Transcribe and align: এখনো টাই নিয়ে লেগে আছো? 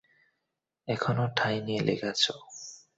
এখনো 0.87 1.23
টাই 1.37 1.55
নিয়ে 1.65 1.81
লেগে 1.87 2.07
আছো? 2.11 2.33